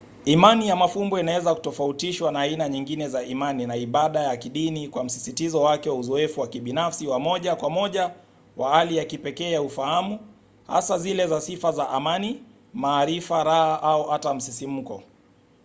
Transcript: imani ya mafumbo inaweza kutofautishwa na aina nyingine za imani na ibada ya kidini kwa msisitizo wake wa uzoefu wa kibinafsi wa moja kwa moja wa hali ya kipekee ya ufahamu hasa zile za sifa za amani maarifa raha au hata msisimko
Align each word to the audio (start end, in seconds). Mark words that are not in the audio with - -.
imani 0.25 0.67
ya 0.67 0.75
mafumbo 0.75 1.19
inaweza 1.19 1.55
kutofautishwa 1.55 2.31
na 2.31 2.39
aina 2.41 2.69
nyingine 2.69 3.07
za 3.09 3.23
imani 3.23 3.65
na 3.67 3.75
ibada 3.75 4.19
ya 4.19 4.37
kidini 4.37 4.87
kwa 4.87 5.03
msisitizo 5.03 5.61
wake 5.61 5.89
wa 5.89 5.95
uzoefu 5.95 6.41
wa 6.41 6.47
kibinafsi 6.47 7.07
wa 7.07 7.19
moja 7.19 7.55
kwa 7.55 7.69
moja 7.69 8.11
wa 8.57 8.69
hali 8.71 8.97
ya 8.97 9.05
kipekee 9.05 9.51
ya 9.51 9.61
ufahamu 9.61 10.19
hasa 10.67 10.97
zile 10.97 11.27
za 11.27 11.41
sifa 11.41 11.71
za 11.71 11.89
amani 11.89 12.43
maarifa 12.73 13.43
raha 13.43 13.81
au 13.81 14.03
hata 14.03 14.33
msisimko 14.33 15.03